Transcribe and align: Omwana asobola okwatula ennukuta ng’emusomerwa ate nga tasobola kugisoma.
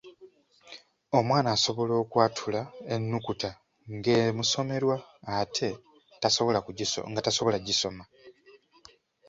Omwana 1.17 1.49
asobola 1.55 1.93
okwatula 2.03 2.61
ennukuta 2.93 3.51
ng’emusomerwa 3.95 4.97
ate 5.39 5.69
nga 5.77 6.19
tasobola 6.21 6.59
kugisoma. 7.51 8.03